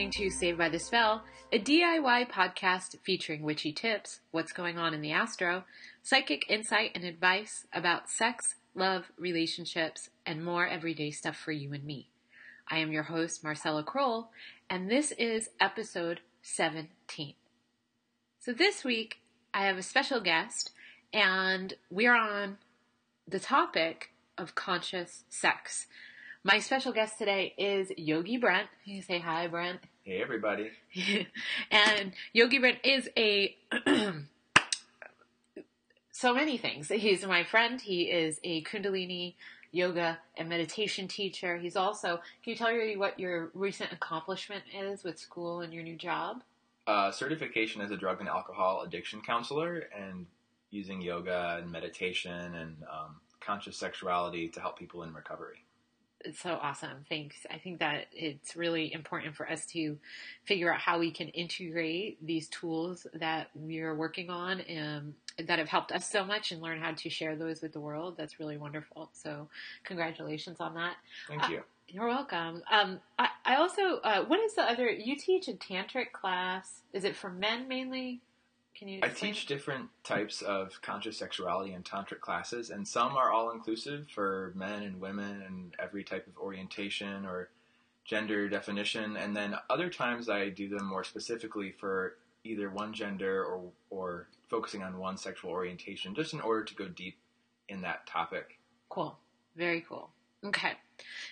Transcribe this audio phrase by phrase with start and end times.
[0.00, 4.94] listening to Saved by the Spell, a DIY podcast featuring witchy tips, what's going on
[4.94, 5.64] in the astro,
[6.02, 11.84] psychic insight and advice about sex, love, relationships, and more everyday stuff for you and
[11.84, 12.08] me.
[12.66, 14.30] I am your host, Marcella Kroll,
[14.70, 17.34] and this is episode 17.
[18.38, 19.18] So this week,
[19.52, 20.70] I have a special guest,
[21.12, 22.56] and we're on
[23.28, 25.88] the topic of conscious sex.
[26.42, 28.66] My special guest today is Yogi Brent.
[28.86, 29.78] You say hi, Brent.
[30.04, 30.70] Hey, everybody.
[31.70, 33.54] and Yogi Brent is a
[36.12, 36.88] so many things.
[36.88, 37.78] He's my friend.
[37.78, 39.34] He is a Kundalini
[39.70, 41.58] yoga and meditation teacher.
[41.58, 42.20] He's also.
[42.42, 46.42] Can you tell me what your recent accomplishment is with school and your new job?
[46.86, 50.24] Uh, certification as a drug and alcohol addiction counselor, and
[50.70, 55.69] using yoga and meditation and um, conscious sexuality to help people in recovery it's
[56.34, 57.04] so awesome.
[57.08, 57.46] Thanks.
[57.50, 59.98] I think that it's really important for us to
[60.44, 65.68] figure out how we can integrate these tools that we're working on and that have
[65.68, 68.16] helped us so much and learn how to share those with the world.
[68.16, 69.10] That's really wonderful.
[69.12, 69.48] So,
[69.84, 70.94] congratulations on that.
[71.28, 71.58] Thank you.
[71.58, 72.62] Uh, you're welcome.
[72.70, 74.88] Um, I, I also, uh, what is the other?
[74.88, 76.82] You teach a tantric class.
[76.92, 78.20] Is it for men mainly?
[78.80, 79.00] Can you?
[79.02, 84.08] I teach different types of conscious sexuality and tantric classes, and some are all inclusive
[84.08, 87.50] for men and women and every type of orientation or
[88.06, 93.44] gender definition, and then other times I do them more specifically for either one gender
[93.44, 97.18] or or focusing on one sexual orientation, just in order to go deep
[97.68, 98.58] in that topic.
[98.88, 99.18] Cool,
[99.56, 100.08] very cool.
[100.42, 100.72] Okay.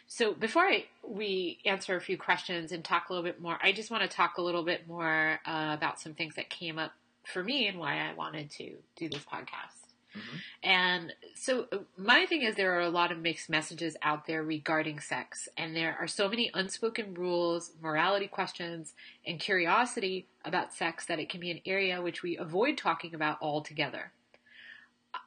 [0.07, 3.73] So before I, we answer a few questions and talk a little bit more, I
[3.73, 6.93] just want to talk a little bit more uh, about some things that came up
[7.33, 9.79] for me and why I wanted to do this podcast.
[10.17, 10.37] Mm-hmm.
[10.63, 11.67] And so
[11.97, 15.77] my thing is there are a lot of mixed messages out there regarding sex and
[15.77, 18.95] there are so many unspoken rules, morality questions,
[19.27, 23.39] and curiosity about sex that it can be an area which we avoid talking about
[23.43, 24.13] altogether.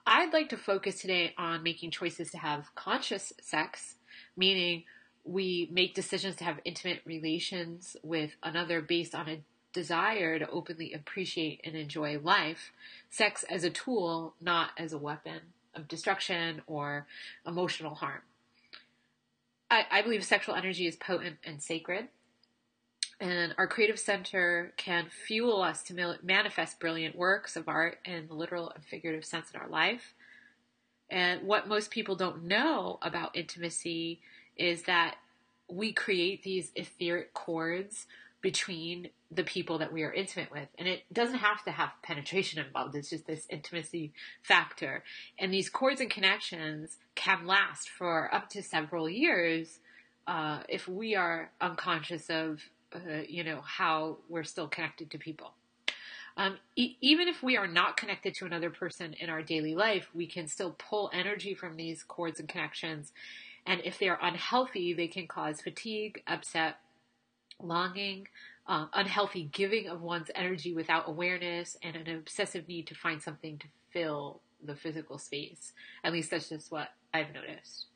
[0.06, 3.96] I'd like to focus today on making choices to have conscious sex,
[4.36, 4.84] meaning
[5.24, 9.42] we make decisions to have intimate relations with another based on a
[9.74, 12.72] desire to openly appreciate and enjoy life,
[13.10, 15.40] sex as a tool, not as a weapon
[15.76, 17.08] of destruction or
[17.46, 18.22] emotional harm.
[19.70, 22.10] I, I believe sexual energy is potent and sacred.
[23.22, 28.34] And our creative center can fuel us to manifest brilliant works of art in the
[28.34, 30.16] literal and figurative sense in our life.
[31.10, 34.22] And what most people don't know about intimacy
[34.58, 35.18] is that
[35.70, 38.08] we create these etheric cords
[38.42, 40.68] between the people that we are intimate with.
[40.78, 42.96] And it doesn't have to have penetration involved.
[42.96, 44.12] It's just this intimacy
[44.42, 45.04] factor.
[45.40, 49.80] And these cords and connections can last for up to several years
[50.28, 52.62] uh, if we are unconscious of,
[52.94, 55.54] uh, you know, how we're still connected to people.
[56.38, 60.10] Um, e- even if we are not connected to another person in our daily life,
[60.14, 63.12] we can still pull energy from these cords and connections.
[63.66, 66.78] And if they are unhealthy, they can cause fatigue, upset,
[67.60, 68.28] longing,
[68.68, 73.58] uh, unhealthy giving of one's energy without awareness, and an obsessive need to find something
[73.58, 75.74] to fill the physical space.
[76.04, 77.88] At least that's just what I've noticed.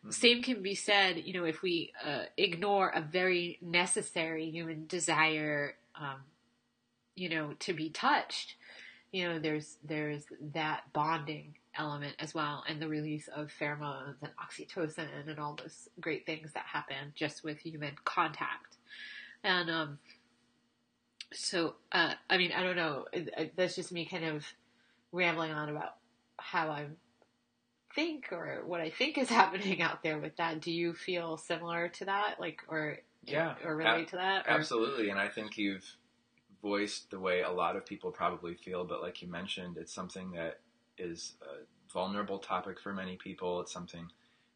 [0.00, 0.10] Mm-hmm.
[0.10, 5.74] Same can be said, you know, if we uh, ignore a very necessary human desire,
[5.94, 6.20] um,
[7.14, 8.56] you know, to be touched.
[9.12, 14.30] You know, there's there's that bonding element as well, and the release of pheromones and
[14.36, 18.76] oxytocin and all those great things that happen just with human contact.
[19.42, 19.98] And um,
[21.32, 23.06] so, uh, I mean, I don't know.
[23.56, 24.44] That's just me kind of
[25.12, 25.96] rambling on about
[26.38, 26.86] how I
[27.94, 30.60] think or what I think is happening out there with that.
[30.60, 34.46] Do you feel similar to that, like, or yeah, or relate to that?
[34.46, 34.52] Or?
[34.52, 35.84] Absolutely, and I think you've
[36.62, 38.84] voiced the way a lot of people probably feel.
[38.84, 40.60] But like you mentioned, it's something that
[40.98, 43.60] is a vulnerable topic for many people.
[43.60, 44.08] It's something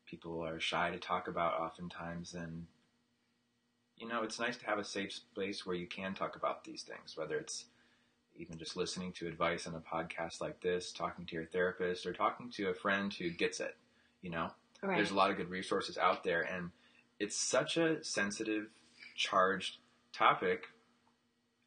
[0.06, 2.66] people are shy to talk about oftentimes, and
[3.98, 6.82] you know, it's nice to have a safe space where you can talk about these
[6.82, 7.66] things, whether it's
[8.36, 12.12] even just listening to advice on a podcast like this, talking to your therapist, or
[12.12, 13.76] talking to a friend who gets it.
[14.22, 14.50] You know,
[14.82, 14.96] right.
[14.96, 16.70] there's a lot of good resources out there, and
[17.20, 18.66] it's such a sensitive,
[19.14, 19.78] charged
[20.12, 20.64] topic,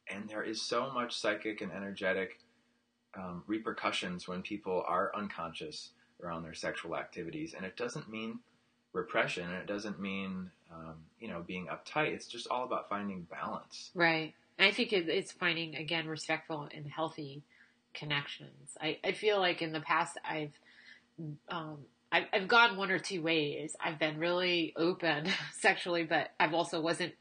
[0.09, 2.39] and there is so much psychic and energetic
[3.15, 5.91] um, repercussions when people are unconscious
[6.21, 8.39] around their sexual activities, and it doesn't mean
[8.91, 12.13] repression, and it doesn't mean um, you know being uptight.
[12.13, 13.91] It's just all about finding balance.
[13.93, 14.33] Right.
[14.59, 17.43] I think it's finding again respectful and healthy
[17.93, 18.75] connections.
[18.81, 20.57] I, I feel like in the past I've
[21.49, 21.77] um,
[22.11, 23.75] I've, I've gone one or two ways.
[23.79, 25.27] I've been really open
[25.59, 27.13] sexually, but I've also wasn't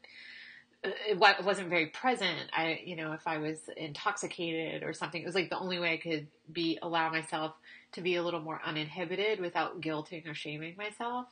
[0.83, 2.49] it wasn't very present.
[2.53, 5.93] I, you know, if I was intoxicated or something, it was like the only way
[5.93, 7.53] I could be allow myself
[7.93, 11.27] to be a little more uninhibited without guilting or shaming myself.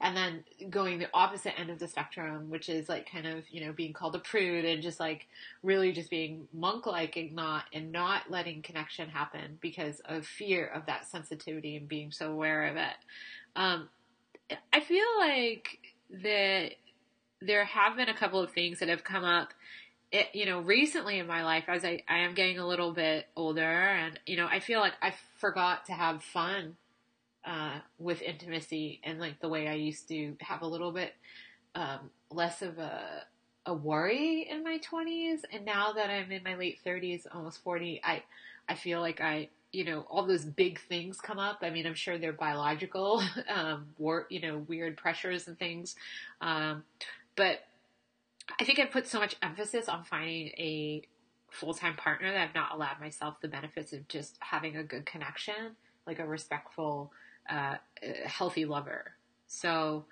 [0.00, 3.64] And then going the opposite end of the spectrum, which is like kind of, you
[3.64, 5.26] know, being called a prude and just like
[5.62, 10.66] really just being monk like and not and not letting connection happen because of fear
[10.66, 12.94] of that sensitivity and being so aware of it.
[13.56, 13.88] Um,
[14.72, 15.78] I feel like
[16.22, 16.72] that
[17.40, 19.54] there have been a couple of things that have come up
[20.14, 23.26] it, you know, recently in my life, as I, I am getting a little bit
[23.34, 26.76] older, and you know, I feel like I forgot to have fun
[27.44, 31.14] uh, with intimacy and like the way I used to have a little bit
[31.74, 33.24] um, less of a
[33.66, 38.00] a worry in my twenties, and now that I'm in my late thirties, almost forty,
[38.04, 38.22] I
[38.68, 41.58] I feel like I you know all those big things come up.
[41.62, 45.96] I mean, I'm sure they're biological, um, war, you know, weird pressures and things,
[46.40, 46.84] um,
[47.36, 47.60] but
[48.60, 51.02] I think I put so much emphasis on finding a
[51.50, 55.06] full time partner that I've not allowed myself the benefits of just having a good
[55.06, 55.76] connection,
[56.06, 57.12] like a respectful,
[57.48, 57.76] uh,
[58.26, 59.12] healthy lover.
[59.46, 60.04] So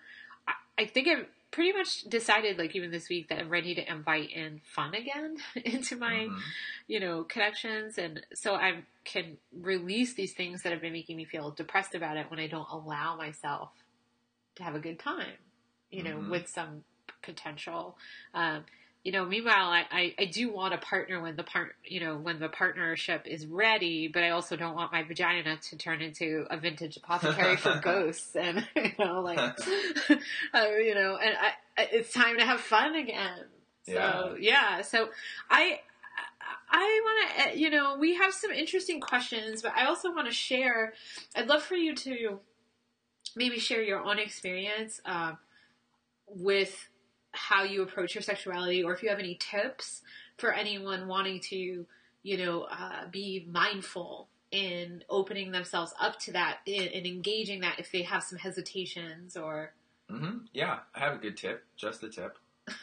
[0.47, 0.53] I,
[0.83, 4.31] I think I've pretty much decided, like even this week, that I'm ready to invite
[4.31, 6.39] in fun again into my, Mhm.
[6.89, 11.25] you know, connections, and so I can release these things that have been making me
[11.25, 13.71] feel depressed about it when I don't allow myself
[14.57, 15.37] to have a good time,
[15.91, 16.29] you know, Mhm.
[16.29, 16.85] with some
[17.23, 17.97] potential.
[18.35, 18.65] Um,
[19.05, 22.17] you know, meanwhile, I, I, I do want a partner when the part, you know,
[22.17, 26.47] when the partnership is ready, but I also don't want my vagina to turn into
[26.51, 29.39] a vintage apothecary for ghosts, and you know, like,
[30.55, 33.45] uh, you know, and I, it's time to have fun again.
[33.85, 35.09] So yeah, so
[35.51, 35.81] I.
[36.75, 40.33] I want to, you know, we have some interesting questions, but I also want to
[40.33, 40.95] share.
[41.37, 42.41] I'd love for you to
[43.37, 45.37] maybe share your own experience um,
[46.27, 46.89] with
[47.33, 50.03] how you approach your sexuality, or if you have any tips
[50.37, 51.87] for anyone wanting to,
[52.23, 57.91] you know, uh, be mindful in opening themselves up to that and engaging that if
[57.91, 59.73] they have some hesitations or.
[60.11, 61.65] hmm Yeah, I have a good tip.
[61.77, 62.37] Just a tip.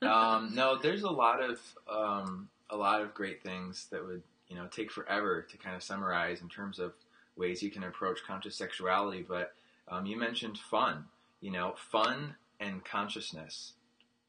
[0.00, 1.58] Um, no, there's a lot of
[1.90, 5.82] um, a lot of great things that would you know take forever to kind of
[5.82, 6.92] summarize in terms of
[7.36, 9.24] ways you can approach conscious sexuality.
[9.26, 9.54] But
[9.88, 11.04] um, you mentioned fun.
[11.40, 13.74] You know, fun and consciousness.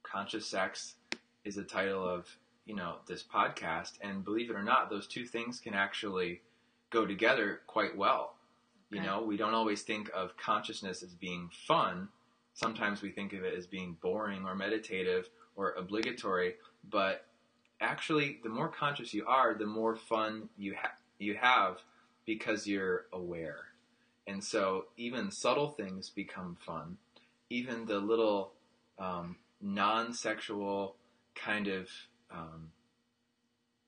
[0.03, 0.95] Conscious sex
[1.43, 2.27] is the title of
[2.65, 6.41] you know this podcast, and believe it or not, those two things can actually
[6.89, 8.35] go together quite well.
[8.91, 12.09] You know, we don't always think of consciousness as being fun.
[12.55, 16.55] Sometimes we think of it as being boring or meditative or obligatory,
[16.89, 17.27] but
[17.81, 21.77] actually, the more conscious you are, the more fun you ha- you have
[22.25, 23.68] because you're aware.
[24.29, 26.97] And so, even subtle things become fun.
[27.49, 28.51] Even the little
[28.99, 30.95] um, non-sexual
[31.33, 31.89] kind of
[32.31, 32.71] um,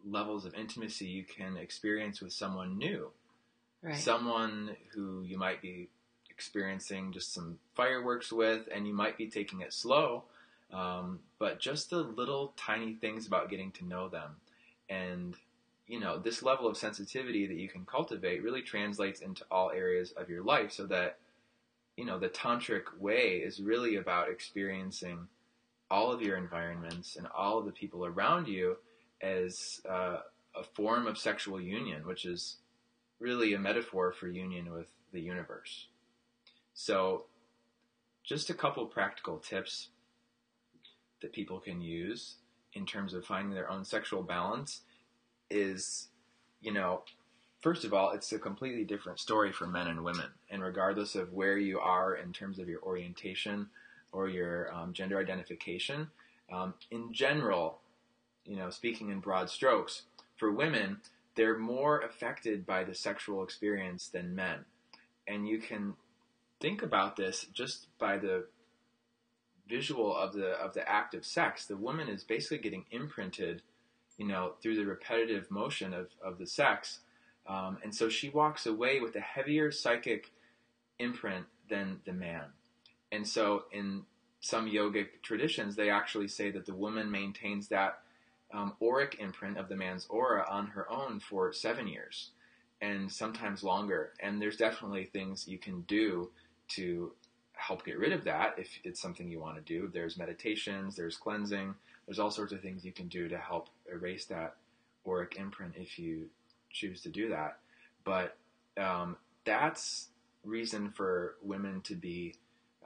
[0.03, 3.12] levels of intimacy you can experience with someone new
[3.81, 3.95] right.
[3.95, 5.89] someone who you might be
[6.29, 10.24] experiencing just some fireworks with, and you might be taking it slow,
[10.74, 14.38] um, but just the little tiny things about getting to know them.
[14.89, 15.36] And,
[15.91, 20.13] you know, this level of sensitivity that you can cultivate really translates into all areas
[20.13, 21.17] of your life so that,
[21.98, 25.27] you know, the tantric way is really about experiencing
[25.89, 28.77] all of your environments and all of the people around you
[29.21, 30.19] as uh,
[30.55, 32.55] a form of sexual union, which is
[33.19, 35.88] really a metaphor for union with the universe.
[36.74, 37.25] So,
[38.24, 39.89] just a couple practical tips
[41.21, 42.36] that people can use
[42.71, 44.83] in terms of finding their own sexual balance
[45.51, 46.08] is,
[46.62, 47.03] you know,
[47.62, 50.27] first of all, it's a completely different story for men and women.
[50.50, 53.67] And regardless of where you are in terms of your orientation
[54.12, 56.08] or your um, gender identification,
[56.51, 57.79] um, in general,
[58.46, 60.03] you know, speaking in broad strokes,
[60.36, 60.98] for women,
[61.36, 64.65] they're more affected by the sexual experience than men.
[65.27, 65.93] And you can
[66.60, 68.46] think about this just by the
[69.70, 71.65] visual of the of the act of sex.
[71.65, 73.62] The woman is basically getting imprinted,
[74.22, 77.00] you know, through the repetitive motion of, of the sex.
[77.48, 80.30] Um, and so she walks away with a heavier psychic
[81.00, 82.44] imprint than the man.
[83.12, 84.04] And so in
[84.40, 88.04] some yogic traditions, they actually say that the woman maintains that
[88.54, 92.30] um, auric imprint of the man's aura on her own for seven years
[92.80, 94.12] and sometimes longer.
[94.20, 96.30] And there's definitely things you can do
[96.75, 97.12] to
[97.54, 99.90] help get rid of that if it's something you want to do.
[99.92, 101.74] There's meditations, there's cleansing,
[102.06, 104.55] there's all sorts of things you can do to help erase that
[105.07, 106.27] auric imprint if you
[106.71, 107.57] choose to do that.
[108.03, 108.38] But
[108.77, 110.10] um, that's
[110.43, 112.36] reason for women to be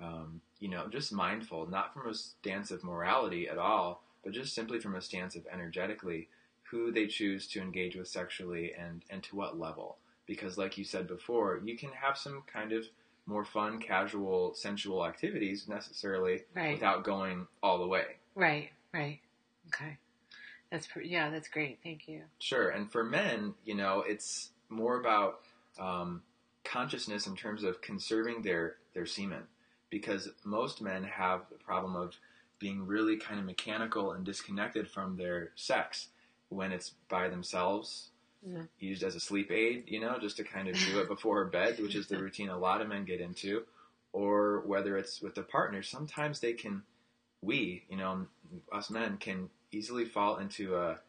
[0.01, 4.53] um, you know, just mindful, not from a stance of morality at all, but just
[4.53, 6.27] simply from a stance of energetically
[6.63, 9.97] who they choose to engage with sexually and, and to what level.
[10.25, 12.85] Because, like you said before, you can have some kind of
[13.27, 16.74] more fun, casual, sensual activities necessarily Right.
[16.74, 18.17] without going all the way.
[18.33, 18.71] Right.
[18.93, 19.19] Right.
[19.67, 19.97] Okay.
[20.75, 21.29] That's pre- yeah.
[21.29, 21.79] That's great.
[21.82, 22.24] Thank you.
[22.38, 22.67] Sure.
[22.67, 25.39] And for men, you know, it's more about
[25.79, 26.22] um,
[26.65, 29.44] consciousness in terms of conserving their, their semen.
[29.89, 32.15] Because most men have the problem of
[32.60, 36.10] being really kind of mechanical and disconnected from their sex
[36.50, 38.10] when it's by themselves,
[38.46, 38.63] Yeah.
[38.77, 41.79] used as a sleep aid, you know, just to kind of do it before bed,
[41.79, 43.63] which is the routine a lot of men get into.
[44.12, 46.84] Or whether it's with a partner, sometimes they can,
[47.41, 48.27] we, you know,
[48.74, 51.00] us men can easily fall into a,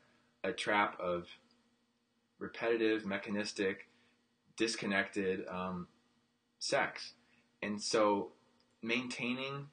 [0.45, 1.27] a trap of
[2.39, 3.89] repetitive, mechanistic,
[4.57, 5.87] disconnected um,
[6.59, 7.15] sex.
[7.63, 8.33] And so
[8.83, 9.69] maintaining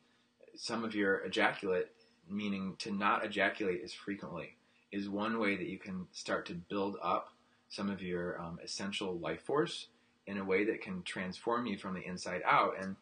[0.55, 1.91] some of your ejaculate,
[2.29, 4.55] meaning to not ejaculate as frequently,
[4.91, 7.29] is one way that you can start to build up
[7.69, 9.87] some of your um, essential life force
[10.27, 12.75] in a way that can transform you from the inside out.
[12.79, 12.95] And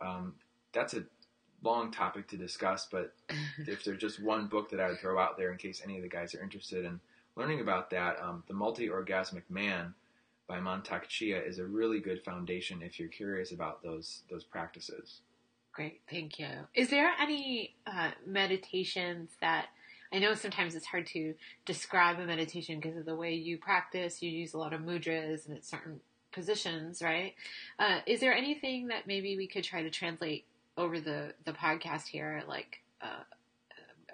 [0.00, 0.34] um,
[0.72, 1.04] that's a
[1.62, 3.14] long topic to discuss, but
[3.58, 6.02] if there's just one book that I would throw out there in case any of
[6.02, 7.00] the guys are interested in
[7.36, 9.94] learning about that, um, The Multi Orgasmic Man
[10.46, 15.20] by Mantak Chia is a really good foundation if you're curious about those those practices.
[15.72, 16.48] Great, thank you.
[16.74, 19.66] Is there any uh, meditations that
[20.12, 21.34] I know sometimes it's hard to
[21.66, 24.22] describe a meditation because of the way you practice?
[24.22, 26.00] You use a lot of mudras and it's certain
[26.32, 27.34] positions, right?
[27.78, 30.46] Uh, is there anything that maybe we could try to translate
[30.78, 33.24] over the the podcast here, like uh,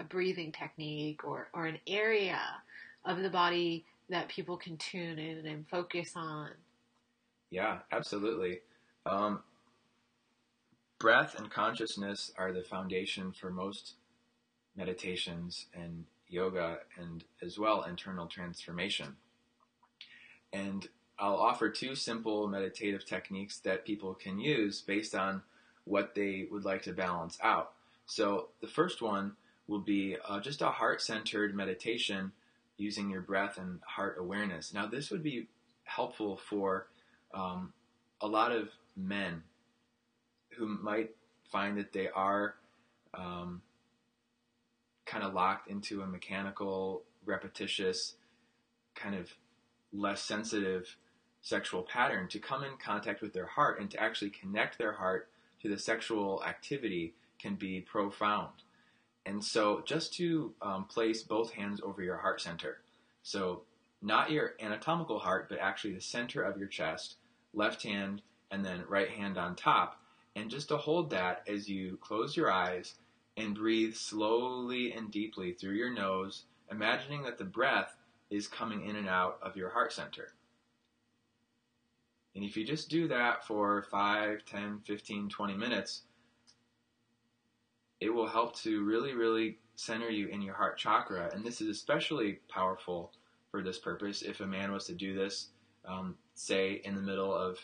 [0.00, 2.40] a breathing technique or or an area
[3.04, 6.50] of the body that people can tune in and focus on?
[7.50, 8.60] Yeah, absolutely.
[9.06, 9.42] Um,
[10.98, 13.94] breath and consciousness are the foundation for most
[14.76, 19.16] meditations and yoga and as well internal transformation.
[20.52, 25.42] And I'll offer two simple meditative techniques that people can use based on
[25.84, 27.72] what they would like to balance out.
[28.06, 29.32] So the first one
[29.66, 32.32] will be uh, just a heart centered meditation
[32.76, 34.74] using your breath and heart awareness.
[34.74, 35.46] Now, this would be
[35.84, 36.88] helpful for
[37.32, 37.72] um,
[38.20, 39.42] a lot of men
[40.56, 41.10] who might
[41.50, 42.54] find that they are
[43.12, 43.62] um,
[45.06, 48.14] kind of locked into a mechanical, repetitious,
[48.94, 49.32] kind of
[49.92, 50.96] less sensitive
[51.42, 55.28] sexual pattern to come in contact with their heart and to actually connect their heart
[55.64, 58.52] to the sexual activity can be profound.
[59.24, 62.82] And so, just to um, place both hands over your heart center.
[63.22, 63.62] So,
[64.02, 67.16] not your anatomical heart, but actually the center of your chest,
[67.54, 69.98] left hand, and then right hand on top.
[70.36, 72.96] And just to hold that as you close your eyes
[73.38, 77.96] and breathe slowly and deeply through your nose, imagining that the breath
[78.28, 80.33] is coming in and out of your heart center.
[82.34, 86.02] And if you just do that for 5, 10, 15, 20 minutes,
[88.00, 91.30] it will help to really, really center you in your heart chakra.
[91.32, 93.12] And this is especially powerful
[93.50, 95.48] for this purpose if a man was to do this,
[95.86, 97.58] um, say, in the middle of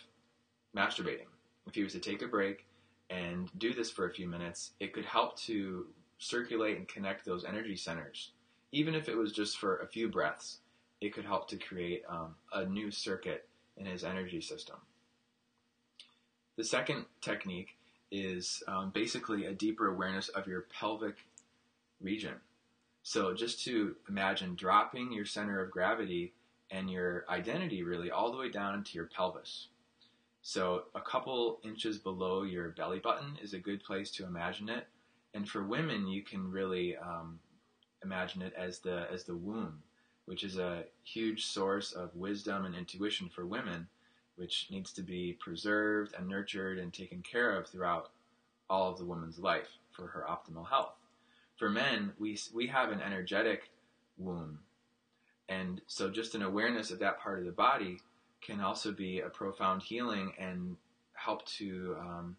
[0.76, 1.26] masturbating.
[1.66, 2.66] If he was to take a break
[3.10, 5.86] and do this for a few minutes, it could help to
[6.18, 8.32] circulate and connect those energy centers.
[8.72, 10.58] Even if it was just for a few breaths,
[11.00, 13.48] it could help to create um, a new circuit
[13.80, 14.76] in his energy system.
[16.56, 17.70] The second technique
[18.12, 21.16] is um, basically a deeper awareness of your pelvic
[22.00, 22.34] region.
[23.02, 26.34] So just to imagine dropping your center of gravity
[26.70, 29.68] and your identity really all the way down into your pelvis.
[30.42, 34.86] So a couple inches below your belly button is a good place to imagine it.
[35.34, 37.38] And for women, you can really um,
[38.04, 39.82] imagine it as the as the womb,
[40.30, 43.88] which is a huge source of wisdom and intuition for women,
[44.36, 48.10] which needs to be preserved and nurtured and taken care of throughout
[48.68, 50.94] all of the woman's life for her optimal health.
[51.56, 53.70] For men, we we have an energetic
[54.18, 54.60] womb,
[55.48, 57.98] and so just an awareness of that part of the body
[58.40, 60.76] can also be a profound healing and
[61.14, 62.36] help to um,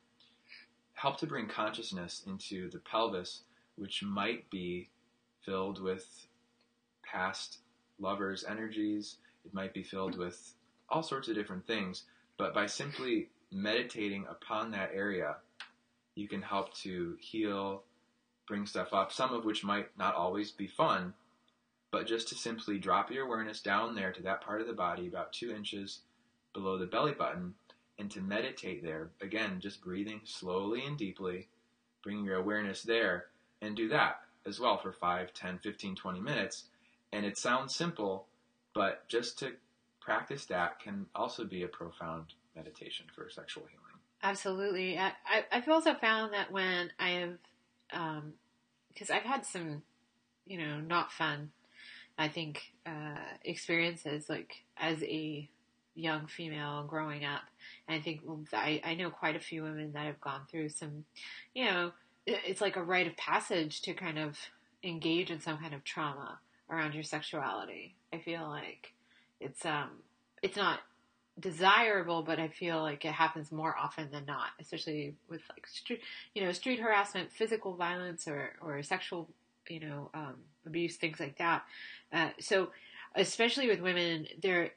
[0.93, 3.41] help to bring consciousness into the pelvis,
[3.75, 4.87] which might be
[5.43, 6.25] filled with
[7.03, 7.57] past
[8.01, 9.17] lovers' energies.
[9.45, 10.53] It might be filled with
[10.89, 12.03] all sorts of different things.
[12.37, 15.35] But by simply meditating upon that area,
[16.15, 17.83] you can help to heal,
[18.47, 21.13] bring stuff up, some of which might not always be fun,
[21.91, 25.07] but just to simply drop your awareness down there to that part of the body,
[25.07, 25.99] about two inches
[26.53, 27.53] below the belly button,
[27.99, 29.09] and to meditate there.
[29.21, 31.47] Again, just breathing slowly and deeply,
[32.03, 33.27] bringing your awareness there,
[33.61, 36.63] and do that as well for 5, 10, 15, 20 minutes.
[37.13, 38.27] And it sounds simple,
[38.73, 39.53] but just to
[39.99, 43.81] practice that can also be a profound meditation for sexual healing.
[44.23, 44.97] Absolutely.
[44.97, 45.13] I,
[45.51, 47.37] I've also found that when I have,
[47.89, 49.81] because um, I've had some,
[50.45, 51.51] you know, not fun,
[52.17, 55.49] I think, uh, experiences like as a
[55.95, 57.41] young female growing up.
[57.87, 58.21] And I think
[58.53, 61.05] I, I know quite a few women that have gone through some,
[61.53, 61.91] you know,
[62.25, 64.37] it's like a rite of passage to kind of
[64.83, 66.39] engage in some kind of trauma
[66.71, 67.95] around your sexuality.
[68.13, 68.93] I feel like
[69.39, 69.89] it's um
[70.41, 70.79] it's not
[71.39, 76.01] desirable, but I feel like it happens more often than not, especially with like street,
[76.33, 79.29] you know, street harassment, physical violence, or or sexual,
[79.67, 80.35] you know, um,
[80.65, 81.63] abuse, things like that.
[82.11, 82.69] Uh, so,
[83.15, 84.71] especially with women, they're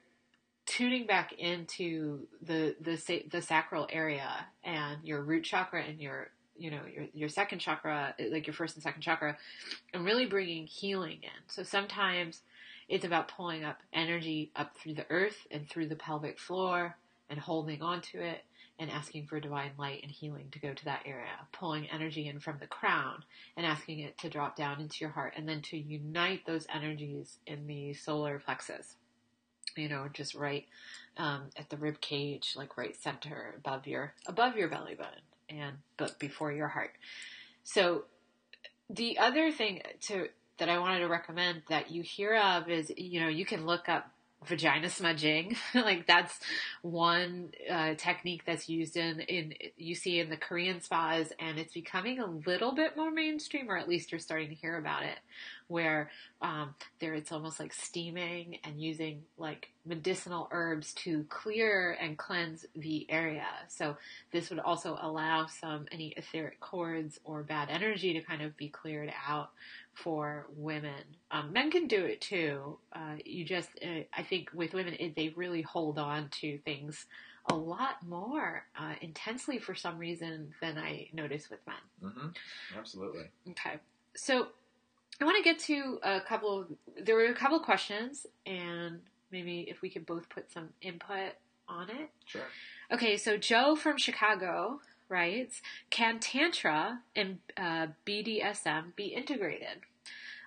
[0.66, 6.70] tuning back into the the the sacral area and your root chakra and your you
[6.70, 9.36] know your your second chakra, like your first and second chakra,
[9.92, 11.42] and really bringing healing in.
[11.48, 12.42] So sometimes
[12.88, 16.96] it's about pulling up energy up through the earth and through the pelvic floor
[17.30, 18.44] and holding onto it
[18.78, 22.40] and asking for divine light and healing to go to that area, pulling energy in
[22.40, 23.24] from the crown
[23.56, 27.38] and asking it to drop down into your heart and then to unite those energies
[27.46, 28.96] in the solar plexus.
[29.76, 30.66] You know, just right
[31.16, 35.22] um, at the rib cage, like right center above your above your belly button
[35.60, 36.92] and but before your heart.
[37.62, 38.04] So
[38.90, 43.20] the other thing to that I wanted to recommend that you hear of is, you
[43.20, 44.10] know, you can look up
[44.46, 45.56] vagina smudging.
[45.74, 46.38] like that's
[46.82, 51.72] one uh, technique that's used in in you see in the Korean spas, and it's
[51.72, 55.18] becoming a little bit more mainstream, or at least you're starting to hear about it.
[55.68, 56.10] Where
[56.42, 62.66] um, there, it's almost like steaming and using like medicinal herbs to clear and cleanse
[62.76, 63.46] the area.
[63.68, 63.96] So
[64.30, 68.68] this would also allow some any etheric cords or bad energy to kind of be
[68.68, 69.50] cleared out
[69.94, 71.02] for women.
[71.30, 72.78] Um, men can do it too.
[72.92, 77.06] Uh, you just, uh, I think with women, it, they really hold on to things
[77.50, 82.10] a lot more uh, intensely for some reason than I notice with men.
[82.10, 82.78] Mm-hmm.
[82.78, 83.24] Absolutely.
[83.50, 83.78] Okay.
[84.16, 84.48] So
[85.20, 86.66] I want to get to a couple of,
[87.04, 89.00] there were a couple of questions and
[89.30, 91.32] maybe if we could both put some input
[91.68, 92.10] on it.
[92.26, 92.42] Sure.
[92.92, 93.16] Okay.
[93.16, 99.82] So Joe from Chicago writes, can Tantra and uh, BDSM be integrated?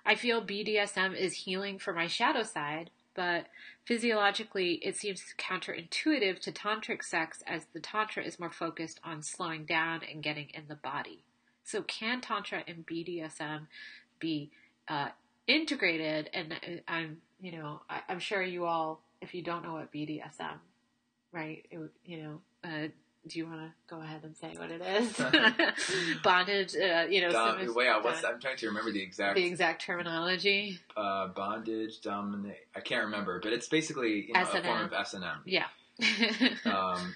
[0.04, 3.46] I feel BDSM is healing for my shadow side, but
[3.84, 9.64] physiologically it seems counterintuitive to tantric sex as the tantra is more focused on slowing
[9.64, 11.24] down and getting in the body.
[11.64, 13.66] So can tantra and BDSM
[14.18, 14.50] be
[14.88, 15.08] uh,
[15.46, 16.30] integrated?
[16.32, 16.56] And uh,
[16.88, 20.58] I'm, you know, I, am sure you all, if you don't know what BDSM,
[21.32, 22.88] right, it, you know, uh,
[23.26, 26.16] do you want to go ahead and say what it is?
[26.22, 27.30] bondage, uh, you know.
[27.30, 30.78] Dom, wait, yeah, what's I'm trying to remember the exact the exact terminology.
[30.96, 32.56] Uh, bondage, dominate.
[32.74, 35.42] I can't remember, but it's basically you know, a form of S and M.
[35.44, 35.66] Yeah.
[36.64, 37.14] um,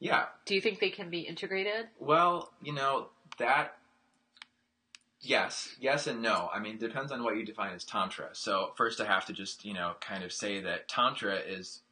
[0.00, 0.24] yeah.
[0.46, 1.88] Do you think they can be integrated?
[1.98, 3.76] Well, you know that.
[5.24, 6.50] Yes, yes, and no.
[6.52, 8.30] I mean, depends on what you define as tantra.
[8.32, 11.82] So first, I have to just you know kind of say that tantra is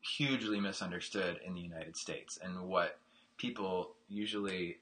[0.00, 2.38] hugely misunderstood in the United States.
[2.42, 2.98] And what
[3.36, 4.78] people usually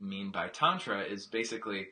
[0.00, 1.88] mean by tantra is basically,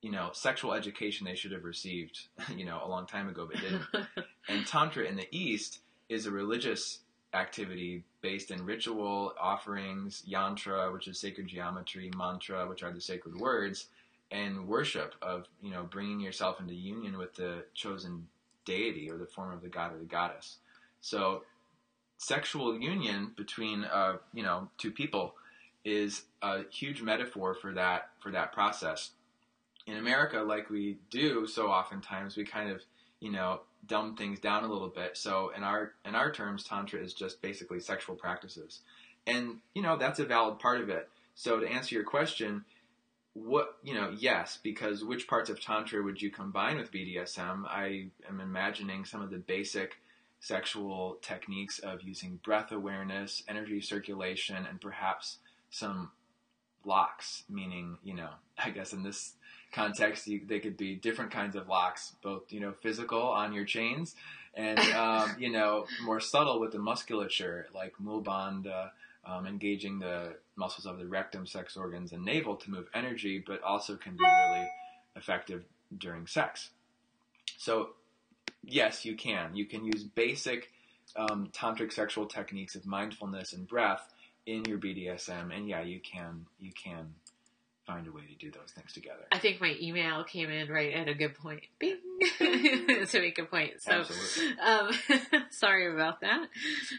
[0.00, 2.18] you know, sexual education they should have received,
[2.56, 4.26] you know, a long time ago, but didn't.
[4.48, 7.00] and tantra in the East is a religious
[7.34, 13.34] activity based in ritual, offerings, yantra, which is sacred geometry, mantra, which are the sacred
[13.36, 13.88] words,
[14.32, 18.26] and worship of, you know, bringing yourself into union with the chosen
[18.64, 20.56] deity or the form of the god or the goddess.
[21.00, 21.42] So
[22.22, 25.34] sexual union between uh, you know two people
[25.84, 29.10] is a huge metaphor for that for that process.
[29.86, 32.82] In America, like we do so oftentimes, we kind of
[33.20, 35.16] you know dumb things down a little bit.
[35.16, 38.80] So in our in our terms, tantra is just basically sexual practices,
[39.26, 41.08] and you know that's a valid part of it.
[41.34, 42.64] So to answer your question,
[43.34, 47.64] what you know, yes, because which parts of tantra would you combine with BDSM?
[47.66, 49.96] I am imagining some of the basic
[50.40, 55.38] sexual techniques of using breath awareness, energy circulation, and perhaps
[55.70, 56.10] some
[56.84, 59.34] locks, meaning, you know, I guess in this
[59.72, 63.64] context, you, they could be different kinds of locks, both, you know, physical on your
[63.64, 64.14] chains
[64.54, 68.90] and, um, you know, more subtle with the musculature, like mulbandha,
[69.24, 73.62] um, engaging the muscles of the rectum, sex organs, and navel to move energy, but
[73.62, 74.68] also can be really
[75.16, 75.64] effective
[75.98, 76.70] during sex.
[77.56, 77.90] So
[78.62, 79.54] yes, you can.
[79.54, 80.70] You can use basic
[81.16, 84.08] um, tantric sexual techniques of mindfulness and breath
[84.46, 87.14] in your BDSM, and yeah, you can you can
[87.86, 89.22] find a way to do those things together.
[89.32, 91.62] I think my email came in right at a good point.
[91.78, 91.98] Bing
[92.38, 93.82] to make a point.
[93.82, 94.04] So,
[94.64, 94.90] um,
[95.50, 96.48] sorry about that.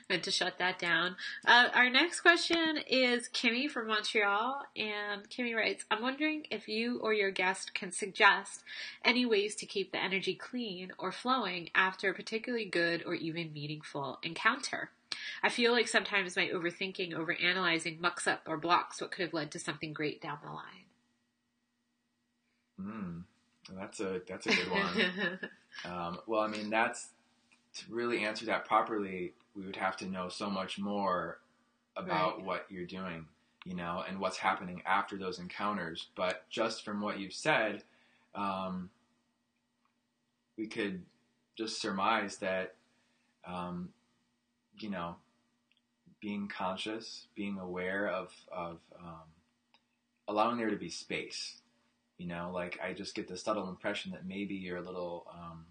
[0.10, 1.16] Meant to shut that down.
[1.46, 7.00] Uh, our next question is Kimmy from Montreal, and Kimmy writes, "I'm wondering if you
[7.00, 8.64] or your guest can suggest
[9.06, 13.54] any ways to keep the energy clean or flowing after a particularly good or even
[13.54, 14.92] meaningful encounter."
[15.42, 19.52] I feel like sometimes my overthinking, overanalyzing mucks up or blocks what could have led
[19.52, 20.84] to something great down the line.
[22.82, 23.24] Mm,
[23.78, 25.40] that's a that's a good one.
[25.86, 27.10] um, well, I mean, that's
[27.76, 29.34] to really answer that properly.
[29.56, 31.40] We would have to know so much more
[31.96, 32.46] about right.
[32.46, 33.26] what you're doing,
[33.66, 36.08] you know, and what's happening after those encounters.
[36.16, 37.84] But just from what you've said,
[38.36, 38.90] um,
[40.58, 41.04] we could
[41.56, 42.76] just surmise that
[43.46, 43.90] um,
[44.80, 45.16] you know,
[46.22, 49.24] being conscious, being aware of of um,
[50.28, 51.62] allowing there to be space.
[52.18, 55.66] You know, like I just get the subtle impression that maybe you're a little, um,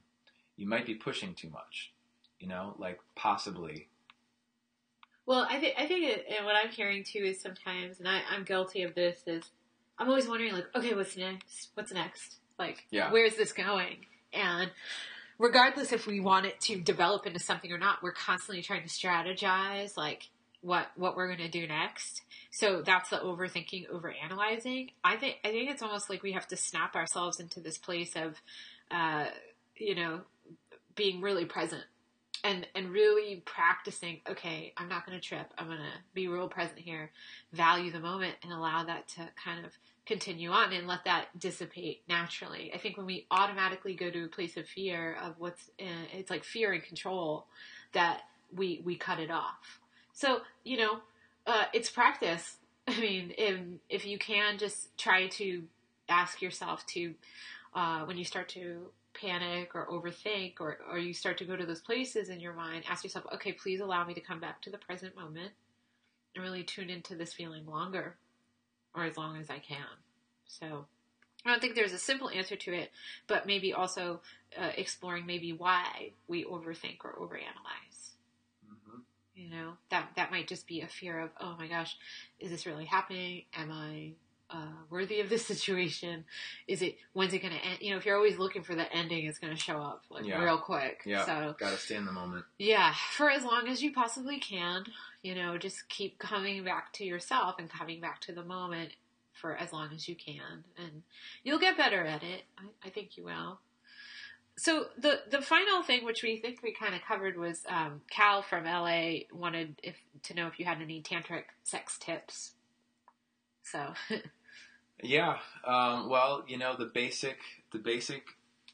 [0.56, 1.92] you might be pushing too much.
[2.40, 3.88] You know, like possibly.
[5.24, 8.22] Well, I think I think it, and what I'm hearing too is sometimes, and I,
[8.30, 9.22] I'm guilty of this.
[9.26, 9.50] Is
[9.98, 11.70] I'm always wondering, like, okay, what's next?
[11.74, 12.36] What's next?
[12.58, 13.10] Like, yeah.
[13.10, 14.04] where's this going?
[14.32, 14.70] And
[15.42, 18.88] regardless if we want it to develop into something or not, we're constantly trying to
[18.88, 22.22] strategize like what what we're going to do next.
[22.52, 24.92] So that's the overthinking, overanalyzing.
[25.02, 28.14] I think I think it's almost like we have to snap ourselves into this place
[28.14, 28.40] of
[28.90, 29.26] uh,
[29.76, 30.20] you know,
[30.94, 31.82] being really present
[32.44, 36.48] and and really practicing okay i'm not going to trip i'm going to be real
[36.48, 37.10] present here
[37.52, 39.72] value the moment and allow that to kind of
[40.06, 42.72] continue on and let that dissipate naturally.
[42.74, 46.30] I think when we automatically go to a place of fear of what's in, it's
[46.30, 47.46] like fear and control
[47.92, 48.22] that
[48.54, 49.80] we we cut it off.
[50.12, 50.98] So you know,
[51.46, 52.56] uh, it's practice.
[52.88, 55.62] I mean, if if you can just try to
[56.08, 57.14] ask yourself to
[57.74, 61.66] uh, when you start to panic or overthink or, or you start to go to
[61.66, 64.70] those places in your mind, ask yourself, okay, please allow me to come back to
[64.70, 65.52] the present moment
[66.34, 68.16] and really tune into this feeling longer
[68.94, 69.84] or as long as I can.
[70.46, 70.86] So
[71.44, 72.90] I don't think there's a simple answer to it,
[73.26, 74.20] but maybe also
[74.56, 78.10] uh, exploring maybe why we overthink or overanalyze.
[78.66, 79.00] Mm-hmm.
[79.34, 81.96] You know, that that might just be a fear of, oh my gosh,
[82.38, 83.42] is this really happening?
[83.54, 84.12] Am I
[84.50, 86.24] uh, worthy of this situation?
[86.68, 87.78] Is it when's it going to end?
[87.80, 90.26] You know, if you're always looking for the ending, it's going to show up like
[90.26, 90.42] yeah.
[90.42, 91.02] real quick.
[91.04, 92.44] Yeah, so gotta stay in the moment.
[92.58, 94.84] Yeah, for as long as you possibly can.
[95.22, 98.92] You know, just keep coming back to yourself and coming back to the moment
[99.32, 101.02] for as long as you can, and
[101.44, 102.42] you'll get better at it.
[102.58, 103.58] I, I think you will.
[104.56, 108.42] So the the final thing, which we think we kind of covered, was um, Cal
[108.42, 112.52] from LA wanted if to know if you had any tantric sex tips.
[113.62, 113.94] So.
[115.02, 117.38] yeah, um, well, you know the basic
[117.72, 118.24] the basic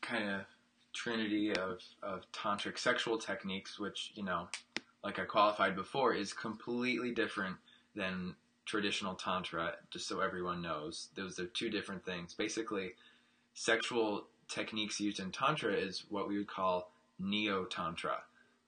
[0.00, 0.40] kind of
[0.92, 4.48] trinity of of tantric sexual techniques, which you know,
[5.04, 7.56] like I qualified before, is completely different
[7.94, 8.34] than
[8.66, 9.74] traditional tantra.
[9.90, 12.34] Just so everyone knows, those are two different things.
[12.34, 12.92] Basically,
[13.54, 18.18] sexual techniques used in tantra is what we would call neo tantra.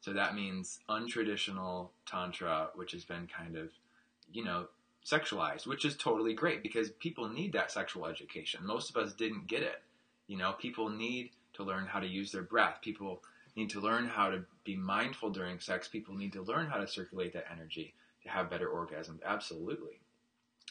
[0.01, 3.71] So that means untraditional tantra, which has been kind of,
[4.33, 4.69] you know,
[5.05, 8.65] sexualized, which is totally great because people need that sexual education.
[8.65, 9.83] Most of us didn't get it.
[10.27, 12.79] You know, people need to learn how to use their breath.
[12.83, 13.23] People
[13.57, 15.89] need to learn how to be mindful during sex.
[15.89, 19.23] People need to learn how to circulate that energy to have better orgasms.
[19.25, 20.01] Absolutely.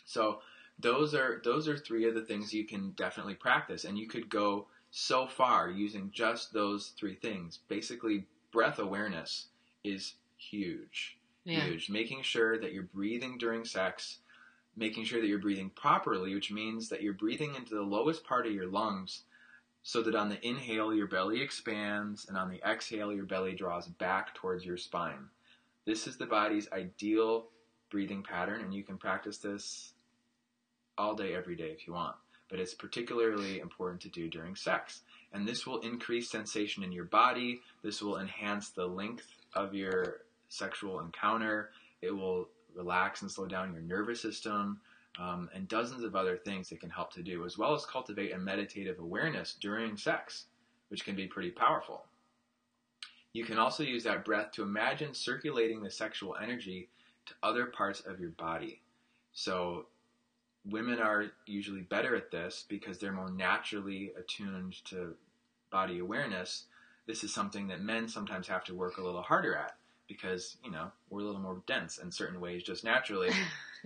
[0.05, 0.39] So
[0.79, 4.29] those are those are three of the things you can definitely practice, and you could
[4.29, 7.59] go so far using just those three things.
[7.67, 9.47] Basically, breath awareness
[9.83, 11.65] is huge yeah.
[11.65, 11.89] huge.
[11.89, 14.19] Making sure that you're breathing during sex,
[14.75, 18.45] making sure that you're breathing properly, which means that you're breathing into the lowest part
[18.45, 19.23] of your lungs
[19.83, 23.87] so that on the inhale your belly expands and on the exhale your belly draws
[23.87, 25.29] back towards your spine.
[25.85, 27.47] This is the body's ideal
[27.89, 29.93] breathing pattern, and you can practice this
[30.97, 32.15] all day, every day if you want.
[32.49, 35.01] But it's particularly important to do during sex.
[35.33, 37.61] And this will increase sensation in your body.
[37.83, 41.69] This will enhance the length of your sexual encounter.
[42.01, 44.79] It will relax and slow down your nervous system,
[45.19, 48.33] um, and dozens of other things that can help to do, as well as cultivate
[48.33, 50.45] a meditative awareness during sex,
[50.87, 52.05] which can be pretty powerful.
[53.33, 56.89] You can also use that breath to imagine circulating the sexual energy
[57.25, 58.81] to other parts of your body.
[59.33, 59.87] So,
[60.65, 65.15] women are usually better at this because they're more naturally attuned to
[65.71, 66.65] body awareness.
[67.07, 69.78] This is something that men sometimes have to work a little harder at
[70.09, 73.29] because you know we're a little more dense in certain ways just naturally.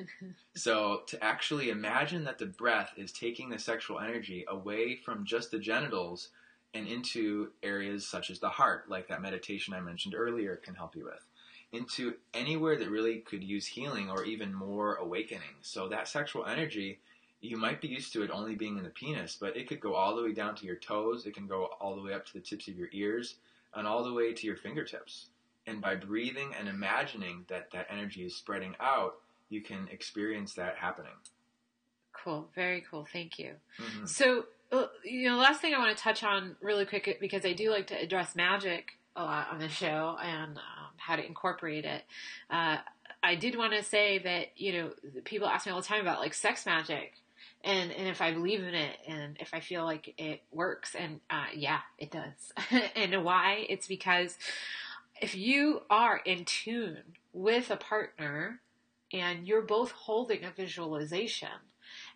[0.56, 5.52] so to actually imagine that the breath is taking the sexual energy away from just
[5.52, 6.30] the genitals
[6.74, 10.96] and into areas such as the heart, like that meditation I mentioned earlier can help
[10.96, 11.24] you with,
[11.72, 15.56] into anywhere that really could use healing or even more awakening.
[15.62, 17.00] So that sexual energy,
[17.42, 19.94] you might be used to it only being in the penis, but it could go
[19.94, 22.34] all the way down to your toes, it can go all the way up to
[22.34, 23.36] the tips of your ears,
[23.76, 25.28] and all the way to your fingertips.
[25.66, 29.16] And by breathing and imagining that that energy is spreading out,
[29.50, 31.14] you can experience that happening.
[32.12, 32.50] Cool.
[32.56, 33.08] Very cool.
[33.12, 33.52] Thank you.
[33.80, 34.06] Mm-hmm.
[34.06, 37.54] So, uh, you know, last thing I want to touch on really quick because I
[37.54, 41.86] do like to address magic a lot on the show and um, how to incorporate
[41.86, 42.04] it.
[42.50, 42.78] Uh,
[43.22, 44.92] I did want to say that you know
[45.24, 47.14] people ask me all the time about like sex magic,
[47.64, 51.22] and and if I believe in it and if I feel like it works, and
[51.30, 52.52] uh, yeah, it does.
[52.96, 53.66] and why?
[53.70, 54.38] It's because
[55.24, 58.60] if you are in tune with a partner
[59.14, 61.48] and you're both holding a visualization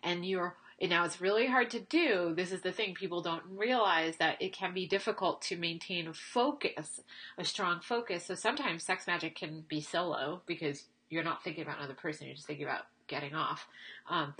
[0.02, 2.34] and you're and now it's really hard to do.
[2.36, 7.00] This is the thing people don't realize that it can be difficult to maintain focus,
[7.36, 8.26] a strong focus.
[8.26, 12.36] So sometimes sex magic can be solo because you're not thinking about another person, you're
[12.36, 13.66] just thinking about getting off.
[14.08, 14.34] Um,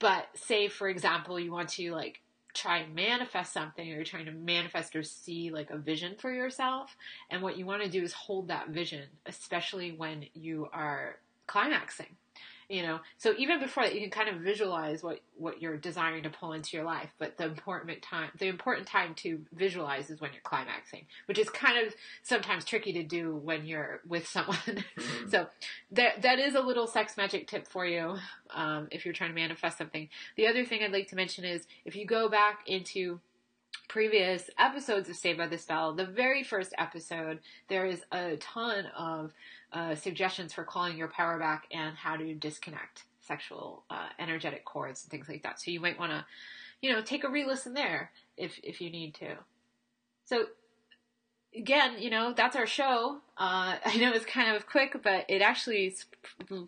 [0.00, 2.20] but say, for example, you want to like
[2.56, 6.32] try and manifest something or you're trying to manifest or see like a vision for
[6.32, 6.96] yourself.
[7.30, 11.16] And what you want to do is hold that vision, especially when you are
[11.46, 12.16] climaxing
[12.68, 16.22] you know so even before that you can kind of visualize what what you're desiring
[16.22, 20.20] to pull into your life but the important time the important time to visualize is
[20.20, 24.56] when you're climaxing which is kind of sometimes tricky to do when you're with someone
[24.66, 25.28] mm-hmm.
[25.28, 25.46] so
[25.92, 28.16] that that is a little sex magic tip for you
[28.54, 31.66] um, if you're trying to manifest something the other thing i'd like to mention is
[31.84, 33.20] if you go back into
[33.88, 38.86] previous episodes of Saved by the Spell, the very first episode, there is a ton
[38.96, 39.32] of
[39.76, 45.04] uh, suggestions for calling your power back and how to disconnect sexual uh, energetic cords
[45.04, 45.60] and things like that.
[45.60, 46.24] So you might want to,
[46.80, 49.36] you know, take a re-listen there if if you need to.
[50.24, 50.46] So
[51.54, 53.18] again, you know, that's our show.
[53.36, 56.06] Uh, I know it's kind of quick, but it actually is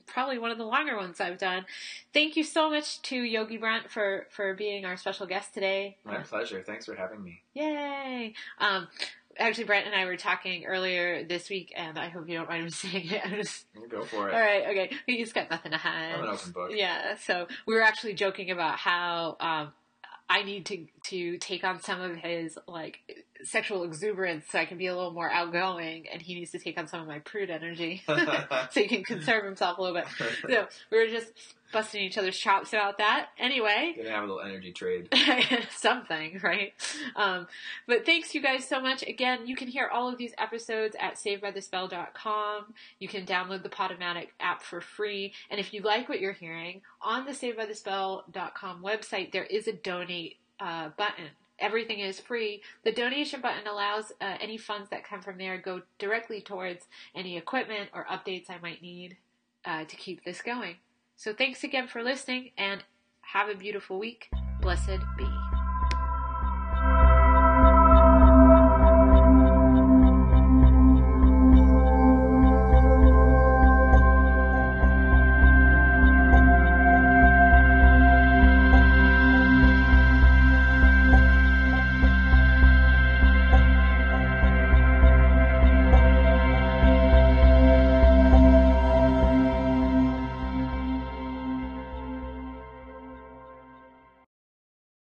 [0.06, 1.64] probably one of the longer ones I've done.
[2.12, 5.96] Thank you so much to Yogi Brent for, for being our special guest today.
[6.04, 6.62] My pleasure.
[6.62, 7.40] Thanks for having me.
[7.54, 8.34] Yay.
[8.58, 8.88] Um,
[9.38, 12.64] actually, Brent and I were talking earlier this week, and I hope you don't mind
[12.64, 13.22] me saying it.
[13.30, 14.34] Just go for it.
[14.34, 14.90] All right, okay.
[15.06, 16.14] He's got nothing to hide.
[16.14, 16.70] I'm an open book.
[16.74, 17.16] Yeah.
[17.16, 19.72] So we were actually joking about how um,
[20.28, 24.78] I need to to take on some of his like sexual exuberance so I can
[24.78, 27.50] be a little more outgoing, and he needs to take on some of my prude
[27.50, 30.06] energy so he can conserve himself a little bit.
[30.48, 31.32] So we were just
[31.72, 33.28] busting each other's chops about that.
[33.38, 35.08] Anyway, gonna have a little energy trade,
[35.70, 36.72] something, right?
[37.14, 37.46] Um,
[37.86, 39.02] but thanks you guys so much.
[39.02, 42.74] Again, you can hear all of these episodes at savedbythespell.com.
[42.98, 46.82] You can download the Podomatic app for free, and if you like what you're hearing
[47.02, 52.62] on the savedbythespell.com website, there is a donate uh, button everything is free.
[52.84, 57.36] The donation button allows uh, any funds that come from there go directly towards any
[57.36, 59.16] equipment or updates I might need
[59.64, 60.76] uh, to keep this going.
[61.16, 62.84] So thanks again for listening and
[63.20, 64.30] have a beautiful week.
[64.60, 65.47] Blessed be.